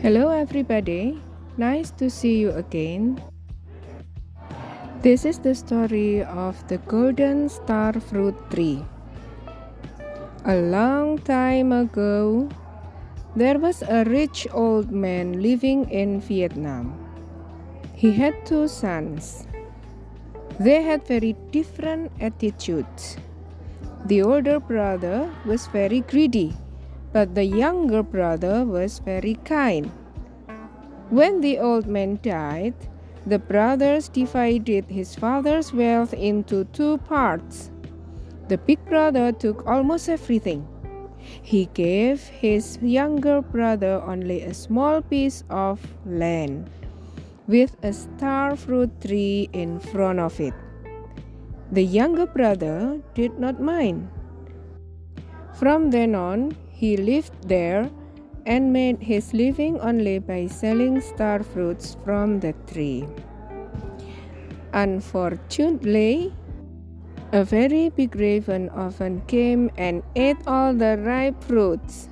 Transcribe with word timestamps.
Hello, 0.00 0.30
everybody. 0.30 1.20
Nice 1.58 1.90
to 2.00 2.08
see 2.08 2.40
you 2.40 2.52
again. 2.52 3.20
This 5.02 5.26
is 5.26 5.38
the 5.40 5.54
story 5.54 6.24
of 6.24 6.56
the 6.68 6.78
golden 6.88 7.50
star 7.50 7.92
fruit 8.00 8.32
tree. 8.48 8.82
A 10.46 10.56
long 10.56 11.18
time 11.18 11.72
ago, 11.72 12.48
there 13.36 13.58
was 13.58 13.82
a 13.82 14.04
rich 14.04 14.48
old 14.54 14.90
man 14.90 15.42
living 15.42 15.84
in 15.90 16.22
Vietnam. 16.22 16.96
He 17.92 18.10
had 18.10 18.32
two 18.46 18.68
sons. 18.68 19.46
They 20.58 20.80
had 20.80 21.06
very 21.06 21.36
different 21.52 22.10
attitudes. 22.22 23.18
The 24.06 24.22
older 24.22 24.60
brother 24.60 25.28
was 25.44 25.66
very 25.66 26.00
greedy 26.00 26.56
but 27.12 27.34
the 27.34 27.44
younger 27.44 28.02
brother 28.02 28.64
was 28.64 29.00
very 29.00 29.34
kind. 29.44 29.90
When 31.10 31.40
the 31.40 31.58
old 31.58 31.86
man 31.86 32.20
died, 32.22 32.74
the 33.26 33.38
brothers 33.38 34.08
divided 34.08 34.86
his 34.86 35.14
father's 35.14 35.72
wealth 35.72 36.14
into 36.14 36.64
two 36.72 36.98
parts. 36.98 37.70
The 38.48 38.58
big 38.58 38.84
brother 38.86 39.32
took 39.32 39.66
almost 39.66 40.08
everything. 40.08 40.66
He 41.20 41.66
gave 41.74 42.22
his 42.28 42.78
younger 42.80 43.42
brother 43.42 44.02
only 44.06 44.42
a 44.42 44.54
small 44.54 45.02
piece 45.02 45.44
of 45.50 45.78
land 46.06 46.70
with 47.46 47.76
a 47.82 47.92
star 47.92 48.56
fruit 48.56 48.90
tree 49.00 49.50
in 49.52 49.80
front 49.80 50.20
of 50.20 50.40
it. 50.40 50.54
The 51.72 51.84
younger 51.84 52.26
brother 52.26 53.02
did 53.14 53.38
not 53.38 53.60
mind. 53.60 54.08
From 55.54 55.90
then 55.90 56.14
on, 56.14 56.56
he 56.80 56.96
lived 56.96 57.36
there 57.46 57.90
and 58.46 58.72
made 58.72 58.96
his 59.02 59.34
living 59.34 59.78
only 59.80 60.18
by 60.18 60.46
selling 60.46 60.98
star 60.98 61.42
fruits 61.42 61.94
from 62.02 62.40
the 62.40 62.54
tree. 62.72 63.04
Unfortunately, 64.72 66.32
a 67.32 67.44
very 67.44 67.90
big 67.90 68.16
raven 68.16 68.70
often 68.70 69.20
came 69.26 69.70
and 69.76 70.02
ate 70.16 70.40
all 70.46 70.72
the 70.72 70.96
ripe 71.04 71.44
fruits. 71.44 72.08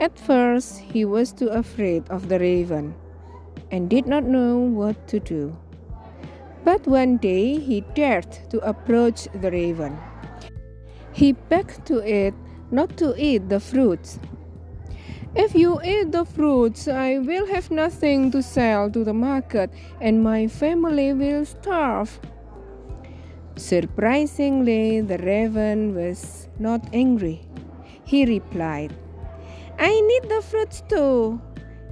At 0.00 0.18
first, 0.18 0.80
he 0.80 1.04
was 1.04 1.32
too 1.32 1.48
afraid 1.48 2.10
of 2.10 2.28
the 2.28 2.40
raven 2.40 2.92
and 3.70 3.88
did 3.88 4.06
not 4.06 4.24
know 4.24 4.58
what 4.58 5.06
to 5.14 5.20
do. 5.20 5.56
But 6.64 6.88
one 6.88 7.18
day 7.18 7.60
he 7.60 7.82
dared 7.94 8.50
to 8.50 8.58
approach 8.66 9.28
the 9.40 9.52
raven. 9.52 9.96
He 11.12 11.32
begged 11.32 11.86
to 11.86 12.02
it 12.02 12.34
not 12.70 12.96
to 12.98 13.14
eat 13.16 13.48
the 13.48 13.60
fruits. 13.60 14.18
If 15.34 15.54
you 15.54 15.80
eat 15.84 16.12
the 16.12 16.24
fruits, 16.24 16.88
I 16.88 17.18
will 17.18 17.46
have 17.46 17.70
nothing 17.70 18.30
to 18.30 18.42
sell 18.42 18.90
to 18.90 19.04
the 19.04 19.12
market, 19.12 19.70
and 20.00 20.24
my 20.24 20.46
family 20.46 21.12
will 21.12 21.44
starve. 21.44 22.18
Surprisingly, 23.56 25.00
the 25.00 25.18
raven 25.18 25.94
was 25.94 26.48
not 26.58 26.80
angry. 26.92 27.40
He 28.04 28.24
replied, 28.24 28.94
I 29.78 30.00
need 30.00 30.28
the 30.30 30.40
fruits 30.40 30.82
too. 30.88 31.40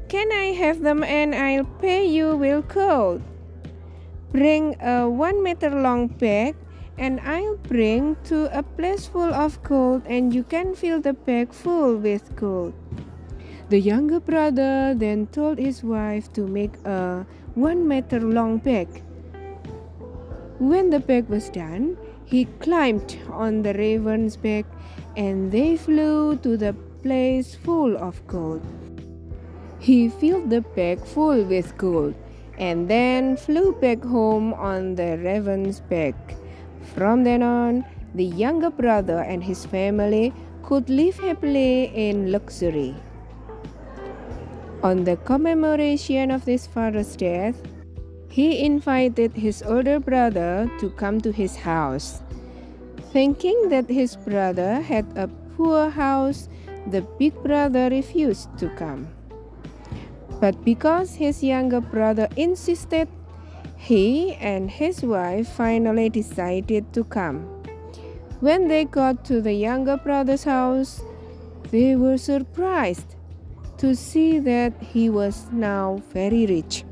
Can 0.09 0.31
I 0.33 0.57
have 0.57 0.81
them 0.81 1.03
and 1.03 1.35
I'll 1.35 1.65
pay 1.65 2.07
you 2.07 2.37
with 2.37 2.69
cold? 2.69 3.21
Bring 4.33 4.77
a 4.81 5.09
one 5.09 5.43
meter 5.43 5.71
long 5.71 6.09
bag 6.09 6.57
and 6.97 7.21
I'll 7.21 7.57
bring 7.57 8.17
to 8.25 8.47
a 8.57 8.63
place 8.63 9.07
full 9.07 9.35
of 9.35 9.63
gold, 9.63 10.03
and 10.07 10.35
you 10.35 10.45
can 10.45 10.75
fill 10.75 11.01
the 11.01 11.13
bag 11.13 11.53
full 11.53 11.97
with 11.97 12.35
gold. 12.37 12.75
The 13.71 13.81
younger 13.81 14.21
brother 14.21 14.95
then 14.95 15.27
told 15.29 15.59
his 15.59 15.83
wife 15.83 16.33
to 16.35 16.47
make 16.47 16.77
a 16.85 17.27
one 17.55 17.89
meter 17.89 18.21
long 18.21 18.59
bag. 18.59 19.03
When 20.59 20.91
the 20.91 21.01
bag 21.01 21.29
was 21.29 21.49
done, 21.49 21.97
he 22.25 22.45
climbed 22.61 23.19
on 23.31 23.63
the 23.63 23.75
raven's 23.75 24.37
back 24.37 24.67
and 25.17 25.51
they 25.51 25.77
flew 25.77 26.37
to 26.37 26.57
the 26.57 26.75
place 27.03 27.55
full 27.55 27.97
of 27.97 28.25
gold. 28.27 28.63
He 29.79 30.09
filled 30.09 30.51
the 30.51 30.61
bag 30.61 31.01
full 31.05 31.45
with 31.45 31.77
gold 31.77 32.15
and 32.59 32.89
then 32.89 33.37
flew 33.37 33.73
back 33.73 34.03
home 34.03 34.55
on 34.55 34.95
the 34.95 35.19
raven's 35.19 35.81
back. 35.81 36.15
From 36.93 37.25
then 37.25 37.43
on, 37.43 37.85
the 38.15 38.25
younger 38.25 38.71
brother 38.71 39.19
and 39.19 39.43
his 39.43 39.65
family 39.65 40.33
could 40.63 40.89
live 40.89 41.19
happily 41.19 41.91
in 41.95 42.31
luxury. 42.31 42.95
On 44.83 45.05
the 45.05 45.17
commemoration 45.17 46.31
of 46.31 46.45
his 46.45 46.67
father's 46.67 47.17
death, 47.17 47.57
he 48.29 48.65
invited 48.65 49.33
his 49.33 49.63
older 49.63 49.99
brother 49.99 50.71
to 50.81 50.91
come 50.91 51.21
to 51.23 51.33
his 51.33 51.57
house. 51.57 52.21
Thinking 53.13 53.69
that 53.71 53.89
his 53.89 54.17
brother 54.17 54.81
had 54.81 55.07
a 55.17 55.29
poor 55.57 55.89
house, 55.89 56.49
the 56.91 57.01
big 57.19 57.33
brother 57.43 57.89
refused 57.89 58.51
to 58.59 58.69
come. 58.77 59.09
But 60.41 60.65
because 60.65 61.15
his 61.15 61.43
younger 61.43 61.81
brother 61.81 62.29
insisted, 62.37 63.09
he 63.77 64.35
and 64.35 64.71
his 64.71 65.03
wife 65.03 65.49
finally 65.49 66.09
decided 66.09 66.93
to 66.93 67.05
come. 67.05 67.47
When 68.41 68.69
they 68.69 68.85
got 68.85 69.25
to 69.27 69.41
the 69.41 69.53
younger 69.53 69.97
brother's 69.97 70.45
house, 70.45 71.03
they 71.71 71.97
were 71.97 72.19
surprised 72.19 73.17
to 73.79 73.95
see 73.95 74.39
that 74.39 74.73
he 74.81 75.11
was 75.11 75.47
now 75.51 76.03
very 76.13 76.47
rich. 76.47 76.85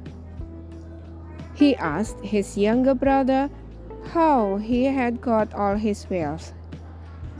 He 1.54 1.76
asked 1.76 2.18
his 2.24 2.58
younger 2.58 2.94
brother 2.94 3.50
how 4.10 4.56
he 4.56 4.84
had 4.84 5.20
got 5.20 5.54
all 5.54 5.76
his 5.76 6.06
wealth, 6.10 6.52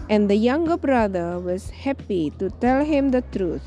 and 0.09 0.29
the 0.29 0.37
younger 0.37 0.77
brother 0.77 1.39
was 1.39 1.71
happy 1.71 2.31
to 2.39 2.51
tell 2.51 2.85
him 2.85 3.11
the 3.11 3.23
truth. 3.33 3.67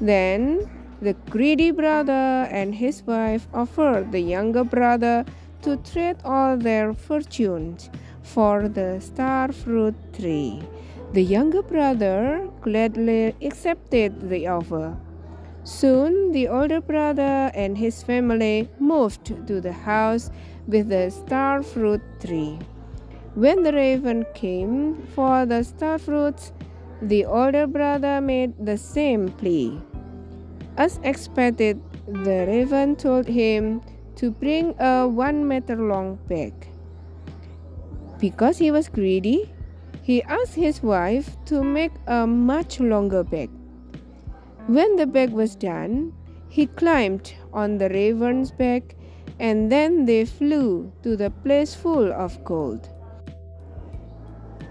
Then 0.00 0.70
the 1.00 1.14
greedy 1.30 1.70
brother 1.70 2.46
and 2.50 2.74
his 2.74 3.02
wife 3.04 3.48
offered 3.54 4.12
the 4.12 4.20
younger 4.20 4.64
brother 4.64 5.24
to 5.62 5.76
trade 5.78 6.16
all 6.24 6.56
their 6.56 6.92
fortunes 6.92 7.90
for 8.22 8.68
the 8.68 9.00
star 9.00 9.50
fruit 9.52 9.94
tree. 10.12 10.62
The 11.12 11.22
younger 11.22 11.62
brother 11.62 12.48
gladly 12.62 13.34
accepted 13.42 14.28
the 14.28 14.46
offer. 14.46 14.96
Soon, 15.64 16.32
the 16.32 16.48
older 16.48 16.80
brother 16.80 17.50
and 17.54 17.76
his 17.76 18.02
family 18.02 18.68
moved 18.78 19.24
to 19.46 19.60
the 19.60 19.72
house 19.72 20.30
with 20.66 20.88
the 20.88 21.10
star 21.10 21.62
fruit 21.62 22.00
tree. 22.20 22.58
When 23.34 23.62
the 23.62 23.72
raven 23.72 24.24
came 24.34 25.02
for 25.14 25.46
the 25.46 25.62
star 25.64 25.98
fruits, 25.98 26.52
the 27.02 27.24
older 27.24 27.66
brother 27.66 28.20
made 28.20 28.54
the 28.64 28.76
same 28.76 29.28
plea. 29.30 29.80
As 30.76 30.98
expected, 31.02 31.80
the 32.06 32.44
raven 32.46 32.96
told 32.96 33.26
him 33.26 33.82
to 34.16 34.30
bring 34.30 34.74
a 34.78 35.06
one 35.08 35.46
meter 35.46 35.76
long 35.76 36.18
bag. 36.28 36.52
Because 38.18 38.58
he 38.58 38.70
was 38.70 38.88
greedy, 38.88 39.52
he 40.02 40.22
asked 40.24 40.54
his 40.54 40.82
wife 40.82 41.36
to 41.46 41.62
make 41.62 41.92
a 42.06 42.26
much 42.26 42.80
longer 42.80 43.24
bag. 43.24 43.50
When 44.66 44.96
the 44.96 45.06
bag 45.06 45.30
was 45.30 45.56
done, 45.56 46.12
he 46.48 46.66
climbed 46.66 47.32
on 47.52 47.78
the 47.78 47.88
raven's 47.88 48.50
back 48.50 48.94
and 49.38 49.70
then 49.72 50.04
they 50.04 50.24
flew 50.24 50.92
to 51.02 51.16
the 51.16 51.30
place 51.30 51.74
full 51.74 52.12
of 52.12 52.42
gold. 52.44 52.88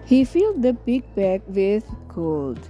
He 0.05 0.23
filled 0.23 0.61
the 0.61 0.73
big 0.73 1.03
bag 1.15 1.41
with 1.47 1.85
gold. 2.07 2.69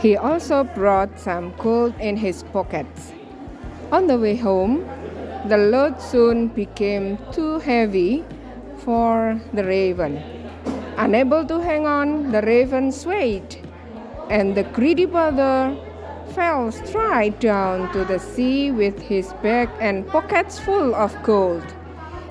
He 0.00 0.16
also 0.16 0.64
brought 0.64 1.20
some 1.20 1.52
gold 1.58 1.94
in 2.00 2.16
his 2.16 2.42
pockets. 2.42 3.12
On 3.92 4.06
the 4.06 4.18
way 4.18 4.34
home, 4.34 4.88
the 5.46 5.58
load 5.58 6.00
soon 6.00 6.48
became 6.48 7.18
too 7.32 7.58
heavy 7.58 8.24
for 8.78 9.38
the 9.52 9.64
raven. 9.64 10.22
Unable 10.96 11.44
to 11.44 11.60
hang 11.60 11.86
on, 11.86 12.32
the 12.32 12.40
raven 12.40 12.92
swayed, 12.92 13.56
and 14.30 14.54
the 14.54 14.64
greedy 14.64 15.04
brother 15.04 15.76
fell 16.34 16.72
straight 16.72 17.38
down 17.40 17.92
to 17.92 18.04
the 18.04 18.18
sea 18.18 18.70
with 18.70 18.98
his 19.00 19.34
bag 19.42 19.68
and 19.80 20.06
pockets 20.06 20.58
full 20.58 20.94
of 20.94 21.14
gold. 21.22 21.64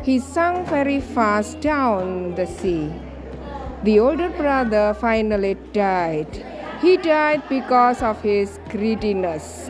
He 0.01 0.17
sank 0.17 0.67
very 0.67 1.01
fast 1.01 1.61
down 1.61 2.33
the 2.33 2.47
sea. 2.47 2.91
The 3.83 3.99
older 3.99 4.29
brother 4.29 4.93
finally 4.93 5.55
died 5.71 6.58
he 6.81 6.97
died 6.97 7.41
because 7.49 8.01
of 8.01 8.21
his 8.21 8.59
greediness. 8.69 9.69